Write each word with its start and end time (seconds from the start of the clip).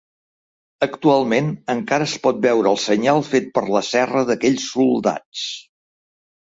Actualment 0.85 1.51
encara 1.73 2.07
es 2.09 2.15
pot 2.25 2.41
veure 2.47 2.73
el 2.73 2.81
senyal 2.87 3.23
fet 3.29 3.53
per 3.59 3.65
la 3.77 3.85
serra 3.93 4.27
d'aquells 4.33 4.69
soldats. 4.75 5.49